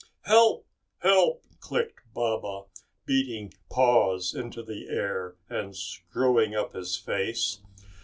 "Help! 0.23 0.65
Help!" 1.03 1.43
clicked 1.59 2.01
Baba, 2.11 2.63
beating 3.05 3.53
paws 3.69 4.33
into 4.33 4.63
the 4.63 4.87
air, 4.89 5.35
and 5.47 5.75
screwing 5.77 6.55
up 6.55 6.73
his 6.73 6.97
face. 6.97 7.59